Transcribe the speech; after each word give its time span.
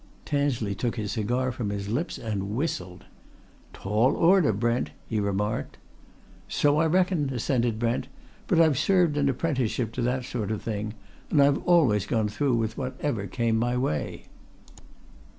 Tansley 0.25 0.73
took 0.73 0.95
his 0.95 1.11
cigar 1.11 1.51
from 1.51 1.69
his 1.69 1.87
lips 1.87 2.17
and 2.17 2.55
whistled. 2.55 3.05
"Tall 3.71 4.15
order, 4.15 4.51
Brent!" 4.51 4.89
he 5.05 5.19
remarked. 5.19 5.77
"So 6.47 6.79
I 6.79 6.87
reckon," 6.87 7.29
assented 7.29 7.77
Brent. 7.77 8.07
"But 8.47 8.59
I've 8.59 8.79
served 8.79 9.15
an 9.15 9.29
apprenticeship 9.29 9.91
to 9.91 10.01
that 10.01 10.25
sort 10.25 10.49
of 10.49 10.63
thing. 10.63 10.95
And 11.29 11.39
I've 11.39 11.61
always 11.65 12.07
gone 12.07 12.29
through 12.29 12.55
with 12.55 12.79
whatever 12.79 13.27
came 13.27 13.53
in 13.53 13.59
my 13.59 13.77
way." 13.77 14.23